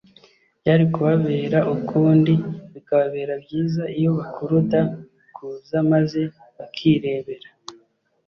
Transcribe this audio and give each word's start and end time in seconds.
Byari 0.59 0.85
kubabera 0.93 1.59
ukundi, 1.75 2.33
bikababera 2.73 3.33
byiza 3.43 3.83
iyo 3.97 4.11
bakuruda 4.17 4.79
kuza 5.35 5.77
maze 5.91 6.19
bakirebera. 6.57 7.49